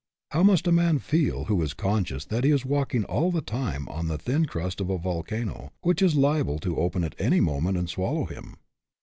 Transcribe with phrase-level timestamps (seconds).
[0.31, 3.87] How must a man feel who is conscious that he is walking all the time
[3.87, 7.77] on the thin crust of a volcano which is liable to open at any moment
[7.77, 8.55] and swallow him?